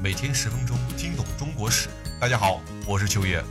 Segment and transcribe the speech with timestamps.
[0.00, 1.88] 每天十分钟，听懂中国史。
[2.20, 3.42] 大家好，我是秋叶。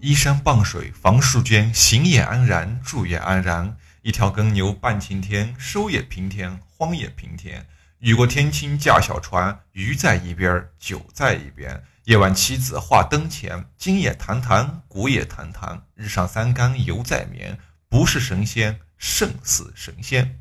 [0.00, 3.74] 依山傍水，房树间，行也安然，住也安然。
[4.02, 7.66] 一条耕牛半晴天，收也平天，荒也平天。
[8.00, 11.82] 雨过天青驾小船，鱼在一边，酒在一边。
[12.04, 15.82] 夜晚妻子话灯前，今夜谈谈，古也谈谈。
[15.94, 17.58] 日上三竿犹在眠，
[17.88, 20.38] 不是神仙胜似神仙。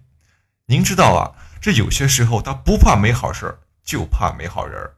[0.66, 1.32] 您知道啊，
[1.62, 4.96] 这有些时候他不怕没好事儿，就怕没好人儿。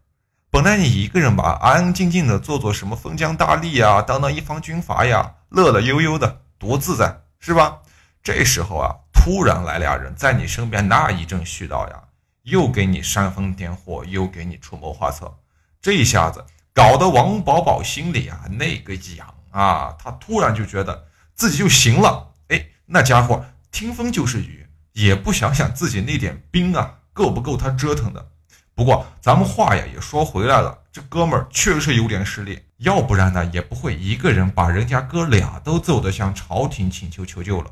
[0.50, 7.80] 本来你一个人吧，安安静静的做做什么封疆大吏呀，当当一方军阀呀，乐乐悠悠的，多自在，是吧？
[8.22, 12.04] 这时候啊，突然来俩人在你身边，那一阵絮叨呀，
[12.44, 15.34] 又给你煽风点火，又给你出谋划策，
[15.82, 22.30] 这一下子搞得王宝宝心里啊那个痒啊，他突然就觉得自己就行了。
[22.50, 28.30] 哎，那家伙听风就是雨，也不想想自己那点兵啊够不够他折腾的。
[28.76, 37.72] 不过咱们话呀也说回来了，这哥们儿确实有点实力，要不然呢也不会一个人把人家哥俩都揍得向朝廷请求求救了。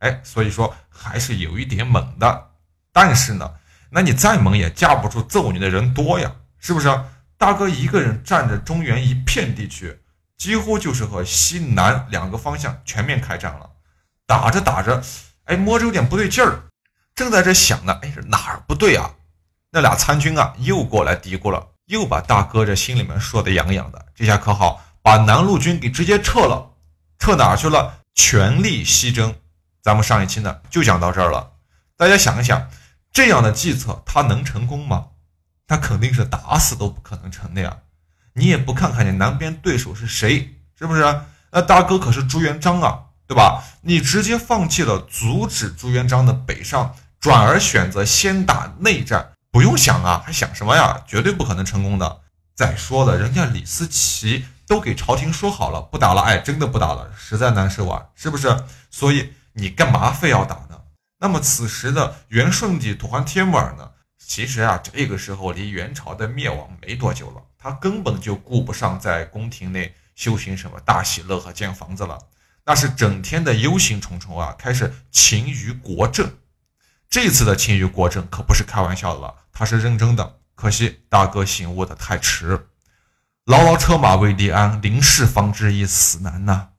[0.00, 2.50] 哎，所以说还是有一点猛的，
[2.92, 3.52] 但是呢，
[3.90, 6.88] 那你再猛也架不住揍你的人多呀，是不是？
[7.38, 10.00] 大哥一个人占着中原一片地区，
[10.36, 13.70] 几乎就是和西南两个方向全面开战了。
[14.26, 15.02] 打着打着，
[15.44, 16.62] 哎，摸着有点不对劲儿，
[17.14, 19.10] 正在这想呢，哎，哪儿不对啊？
[19.74, 24.04] 那俩参军啊，又过来嘀咕了，又把大哥这心里面说的痒痒的。
[24.14, 26.72] 这下可好，把南路军给直接撤了，
[27.18, 28.00] 撤哪去了？
[28.14, 29.34] 全力西征。
[29.82, 31.52] 咱们上一期呢就讲到这儿了，
[31.96, 32.68] 大家想一想，
[33.14, 35.06] 这样的计策他能成功吗？
[35.66, 37.78] 他肯定是打死都不可能成的呀！
[38.34, 41.02] 你也不看看你南边对手是谁，是不是？
[41.50, 43.64] 那大哥可是朱元璋啊，对吧？
[43.80, 51.04] 你直接放弃了阻止朱元璋的北上，转而选择先打内战，不用想啊，还想什么呀？
[51.06, 52.22] 绝对不可能成功的。
[52.56, 58.64] 再说了，人家李思齐都给朝廷说好了，不打了，哎，真的不打了，实在难受啊，是不是？
[58.90, 59.34] 所以。
[59.54, 60.80] 你干嘛非要打呢？
[61.18, 63.90] 那么此时的元顺帝吐蕃帖木儿呢？
[64.26, 72.18] 其实啊，这个时候离元朝的灭亡没多久了，他根本就顾不上在宫廷内修行什么大喜乐和建房子了，
[72.64, 76.32] 那是整天的忧心忡忡啊，开始勤于国政。
[77.12, 80.38] 这次的勤于国政可不是开玩笑了，他是认真的。
[80.54, 82.68] 可惜大哥醒悟的太迟，
[83.44, 86.70] 牢牢车马未立鞍，临事方知一死难呐。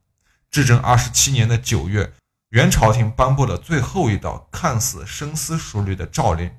[0.50, 2.12] 至正二十七年的九月。
[2.50, 6.50] 元朝廷颁布了最后一道看似深思熟虑的诏令，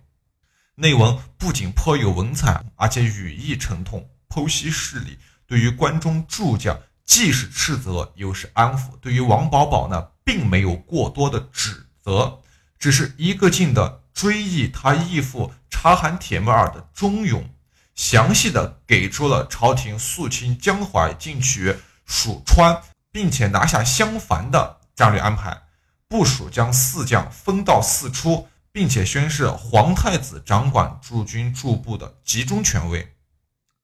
[0.77, 5.19] 内文不仅颇有文采，而且语意沉痛，剖析事理。
[5.49, 8.97] 对于关中诸将，既是斥责，又是安抚。
[9.01, 12.41] 对于王保保呢，并没有过多的指责，
[12.79, 17.49] 只是一个劲的追忆他义父察罕帖木儿的忠勇，
[17.95, 25.63] 详细的给出了朝廷肃清江淮，进取蜀川，并且拿下襄樊的战略安排。
[26.09, 33.15] 部署将四将分到四出，并且宣誓皇太子掌管驻军驻部的集中权威。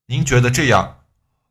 [0.06, 1.00] 您觉得这样，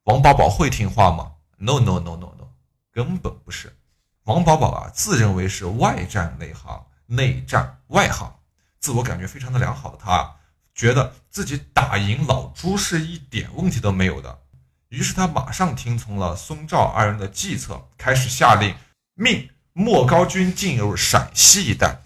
[0.04, 2.48] 王保保会听话吗？No No No No No，
[2.92, 3.76] 根本不是。
[4.24, 8.34] 王保保啊，自认为是外战内行，内战外行，
[8.80, 9.98] 自我感觉非常的良好的。
[9.98, 10.36] 他
[10.74, 14.40] 觉得自己打赢老朱是一点问题都没有的。
[14.88, 18.76] 于是他马上听从了孙赵二人的计策，开始下令
[19.16, 19.50] 命。
[19.74, 22.02] 莫高军进入陕西一带，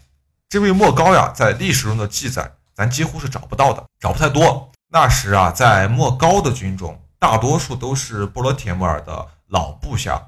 [0.48, 4.72] 这位莫高呀，在历史中的记载，咱几乎是找不到的，找不太多。
[4.90, 10.22] 那时啊，在莫高的军中，大多数都是波罗铁木儿的老部下。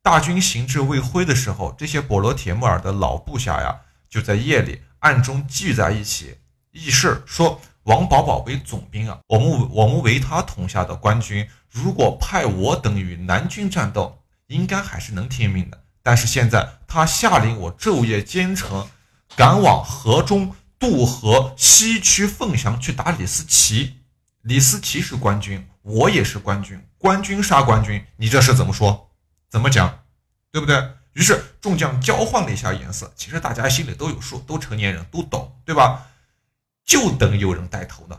[0.00, 3.80] 大军行至卫辉的时候，这些波罗铁木儿的老部下呀，
[4.12, 6.36] 就在夜里暗中聚在一起
[6.70, 15.82] 议事，说王保保为总兵啊，我们我们为他统下的官军，如果派我等与南军战斗，应该还是能听命的。
[16.02, 18.86] 但是现在他下令我昼夜兼程，
[19.34, 24.02] 赶往河中渡河西区凤翔去打李思齐。
[24.42, 29.10] 李思齐是官军，我也是官军，官军杀官军，你这是怎么说？
[29.48, 30.00] 怎么讲？
[30.50, 30.76] 对不对？
[31.14, 36.06] 于是众将交换了一下颜色，其实大家心里都有数，都成年人，都懂，对吧？
[36.84, 38.18] 就等有人带头呢。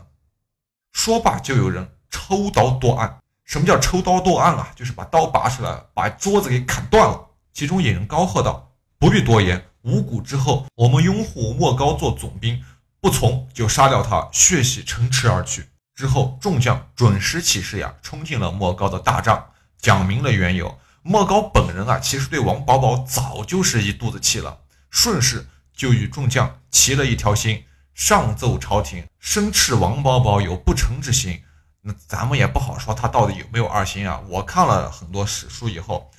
[0.92, 3.18] 说罢，就有人抽刀剁案。
[3.44, 4.72] 什么叫抽刀剁案啊？
[4.74, 7.28] 就是把刀拔出来，把桌子给砍断了。
[7.52, 12.64] 其中一人高喝道：“不必多言，五谷之后，我们拥护莫高做总兵，
[13.00, 20.78] 不从就杀掉他，血洗城池而去。”之后，众将准时起事呀，冲进了莫高的大帐，讲明了缘由。
[21.06, 25.46] 莫高本人啊，其实对王保保早就是一肚子气了，顺势
[25.76, 27.62] 就与众将齐了一条心，
[27.94, 31.42] 上奏朝廷，申斥王保保有不臣之心。
[31.82, 34.18] 那咱们也不好说他到底有没有二心啊。
[34.30, 36.10] 我看了很多史书以后，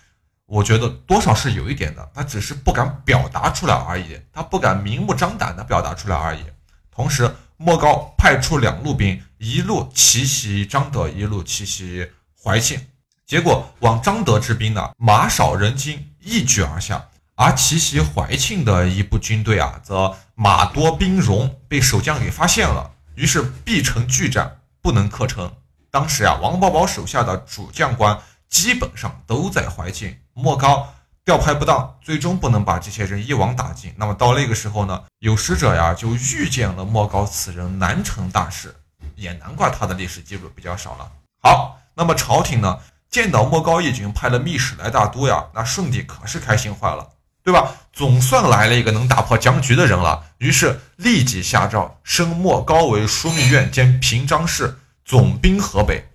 [0.46, 6.44] 我觉得多少是有一点的，他只是不敢表达出来而已，他不敢明目张胆的表达出来而已。
[6.92, 12.80] 同时，莫高派出两路兵，一路奇袭张德，一路奇袭怀庆。
[13.26, 16.98] 结果往张德之兵呢，马少人精，一举而下；
[17.36, 24.58] 而奇袭怀庆的一部军队啊，则马多兵戎，被守将给发现了，于是必成巨战。
[24.86, 25.52] 不能克城。
[25.90, 30.16] 当时啊，王保保手下的主将官基本上都在怀庆。
[30.34, 30.94] 莫高
[31.24, 33.92] 调派不当，最终不能把这些人一网打尽。
[33.98, 38.76] 那么到那个时候呢，有使者呀就预见了莫高此人难成大事，
[39.16, 41.12] 也难怪他的历史记录比较少了。
[41.42, 42.78] 好，那么朝廷呢，
[43.10, 47.10] 见到莫高义军派了密使来大都呀，那顺帝可是开心坏了。
[47.44, 47.76] 对吧？
[47.94, 50.24] 总算来了一个能打破僵局的人了。
[50.40, 56.10] 于是立即下诏升莫高为枢密院兼平章事，总兵河北。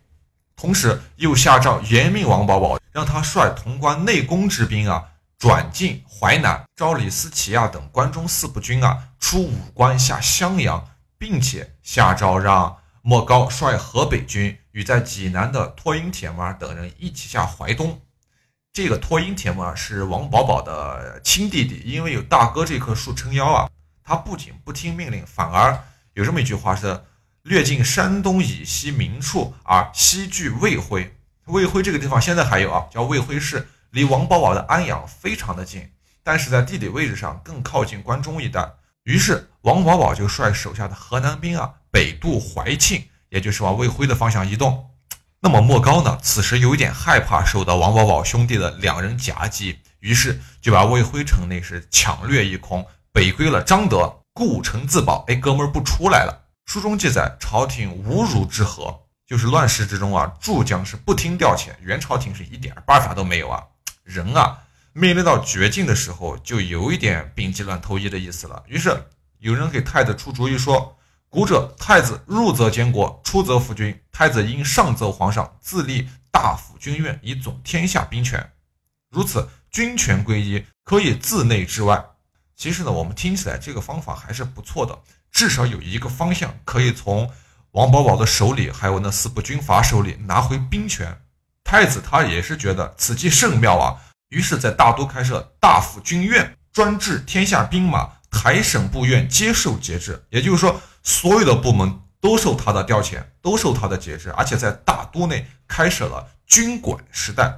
[0.57, 5.05] 同时又下诏严命王保保，让他率潼关内宫之兵啊，
[5.39, 10.85] 转进淮南，召李思齐啊等关中四部军啊出武关下襄阳，
[11.17, 18.01] 并且下诏让莫高率河北军与在济南的托英铁木儿等人一起下淮东。
[18.73, 23.69] 这个托英铁木儿是王保保的亲弟弟，因为有大哥这棵树撑腰啊，
[24.03, 25.79] 他不仅不听命令，反而
[26.15, 26.99] 有这么一句话是：
[27.43, 31.15] 略进山东以西明处，而西距魏辉。
[31.45, 35.87] 魏辉这个地方现在还有啊，叫魏辉市，离王保保的安阳非常的近，
[36.23, 38.67] 但是在地理位置上更靠近关中一带。
[39.03, 44.91] 于是王保保就率手下的河南兵啊，北渡淮庆，也就是往魏辉的方向移动。
[45.43, 46.19] 那么莫高呢？
[46.23, 55.25] 此时有一点害怕受到王保保兄弟的两人夹击，于是就把魏辉城内是抢掠一空，北归了张德，故城自保。
[55.29, 56.43] 哎，哥们儿不出来了。
[56.67, 63.65] 书中记载，朝廷无如之何，就是乱世之中啊，诸将是不听调遣，元朝廷是一点办法都没有啊。
[64.05, 64.59] 人啊，
[64.93, 68.63] 面临到绝境的时候，就有一点病急乱投医的意思了。
[68.67, 69.05] 于是
[69.39, 70.99] 有人给太子出主意说。
[71.31, 73.97] 古者太子入则监国，出则服君。
[74.11, 78.51] 太子应上奏皇上，自立大府军院，以总天下兵权。
[79.11, 82.05] 如此，军权归一，可以自内至外。
[82.57, 84.99] 其实呢，我们听起来这个方法还是不错的，
[85.31, 87.31] 至少有一个方向可以从
[87.71, 91.17] 王保保的手里，还有那四部军阀手里拿回兵权。
[91.63, 93.97] 太子他也是觉得此计甚妙啊，
[94.31, 100.25] 于是，在大都开设大府军院，专治天下兵马，台省部院接受节制。
[100.31, 100.81] 也就是说。
[101.03, 107.51] 所有的部门都受他的调遣，都受他的节制，而且在大都内开设了军管时代，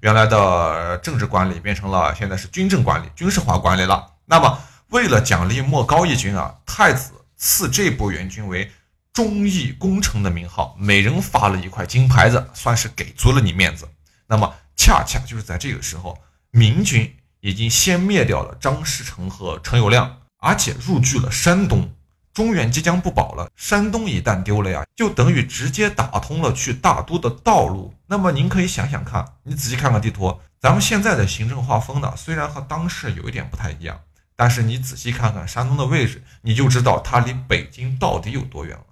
[0.00, 4.14] 原来的政治管理变成了现在是军政管理、军事化管理了。
[4.24, 4.58] 那么，
[4.88, 8.72] 为了奖励莫高义军啊，太子赐这部援军为
[9.12, 13.86] 忠义功臣的名号，每人发了一块金牌子，算是给足了你面子。
[14.26, 16.18] 那么，恰恰就是在这个时候，
[16.50, 21.90] 明军已经先灭掉了张士诚和陈友谅，而且入据了山东。
[22.32, 27.92] 中原即将不保了，山东一旦丢了呀，就等于直接打通了去大都的道路。
[28.06, 34.00] 那么您可以想想看，你仔细看看地图，咱们现在的行政划分呢，虽然和当时有一点不太一样，
[34.36, 38.84] 但是你仔细看看山东的位置，你就知道它离北京到底有多远了，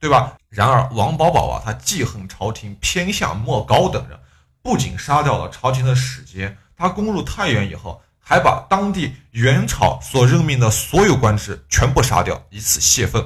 [0.00, 0.34] 对吧？
[0.48, 4.18] 然而王保保啊，他记恨朝廷偏向莫高等人，
[4.62, 8.02] 不仅杀掉了朝廷的使节，他攻入太原以后。
[8.28, 13.24] 还把当地元朝所任命的所有官职全部杀掉，以此泄愤，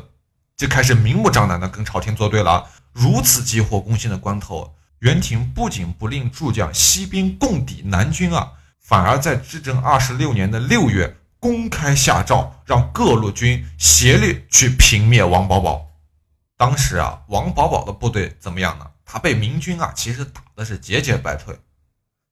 [0.59, 2.69] 就开始明目张胆的跟朝廷作对了。
[2.93, 15.89] 如此急火攻心的关头，元廷不仅不令诸将西兵共抵南军啊，反而在至正二十六年的六月公开下诏，让各路军协力去平灭王保保。
[16.59, 18.87] 当时啊，王保保的部队怎么样呢？
[19.07, 21.59] 他被明军啊，其实打的是节节败退，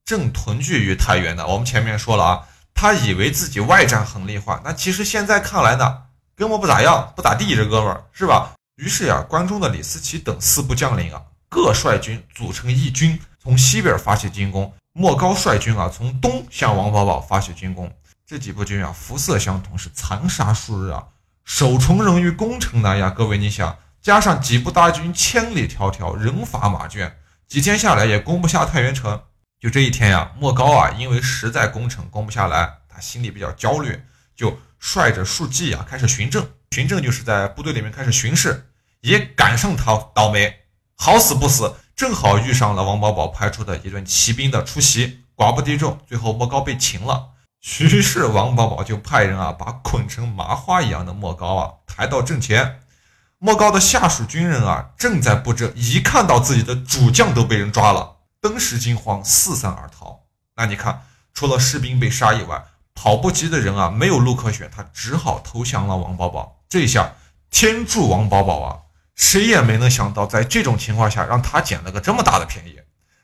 [0.09, 1.47] 正屯聚于太原呢。
[1.47, 2.49] 我们前面说了啊。
[2.73, 8.53] 他以为自己外战很厉害，那其实现在看来呢，根本不咋样，不咋地，这哥们儿是吧？
[8.77, 17.93] 于是呀，关中的李思齐等四部将领啊，各率军组成义军，从西边发起进攻；莫高率军啊，从东向王保保发起进攻。
[18.25, 21.03] 这几部军啊，肤色相同，是残杀数日啊，
[21.45, 23.11] 守重人于攻城难呀。
[23.11, 27.13] 各位，你想，加上几部大军千里迢迢，人乏马倦，
[27.49, 29.21] 几天下来也攻不下太原城。
[29.61, 34.03] 就这一天呀，莫高啊，因为实在攻城攻不下来，他心里比较焦虑，
[34.37, 36.47] 就率着数骑啊开始巡政。
[36.71, 40.55] 巡政就是在部队里面开始巡视，也赶上他倒霉，
[40.97, 47.31] 好死不死，正好遇上了王保保派出的一顿骑兵的出袭，寡不敌众，最后莫高被擒了。
[47.81, 52.83] 于是王宝宝就派人啊，把捆成麻花一样的莫高啊抬到阵前。
[53.39, 60.21] 莫高的下属军人啊正在布阵，一看到自己的主将都被人抓了，登时惊慌，四散而逃。
[60.57, 61.03] 那你看，
[61.35, 62.65] 除了士兵被杀以外，
[62.95, 66.61] 跑不及的人啊没有路可选，他只好投降了王宝宝。
[66.69, 67.15] 这下
[67.51, 68.79] 天助王宝宝啊！
[69.15, 72.79] 谁也没能想到，在这种情况下让他捡了个这么大的便宜。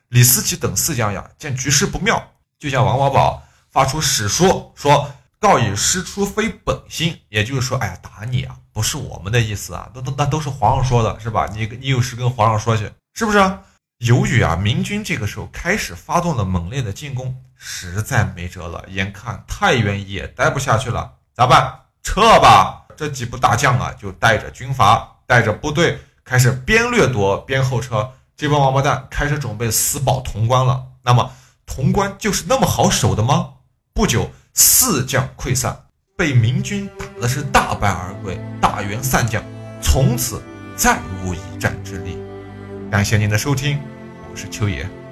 [0.09, 5.13] 李思齐等四将呀，见局势不妙，就向王宝宝发出史书，说。
[5.41, 11.47] 告以师出非本心，也就是说，哎呀，打你啊，不是我们的意思啊，都都那都是皇上说的，是吧？
[11.53, 13.39] 你你有事跟皇上说去，是不是？
[14.05, 21.75] 由于啊，明军这个时候开始发动了猛烈的进攻，实在没辙了，眼看太原也待不下去了，咋办？
[22.03, 22.83] 撤吧！
[22.97, 28.13] 这几部大将啊，就带着军阀，带着部队，开始边掠夺边后撤。
[28.37, 30.85] 这帮王八蛋开始准备死保潼关了。
[31.03, 31.33] 那么，
[31.67, 33.55] 潼关就是那么好守的吗？
[33.95, 34.31] 不久。
[34.57, 39.43] 四将溃散，被明军打的是大败而归，大元散将，
[39.83, 40.41] 从此
[40.77, 42.17] 再无一战之力。
[42.89, 43.81] 感谢您的收听，
[44.35, 45.04] 是秋野。